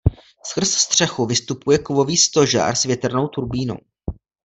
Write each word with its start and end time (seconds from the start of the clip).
Skrz 0.43 0.71
střechu 0.71 1.25
vystupuje 1.25 1.77
kovový 1.79 2.17
stožár 2.17 2.75
s 2.75 2.83
větrnou 2.83 3.27
turbínou. 3.27 3.77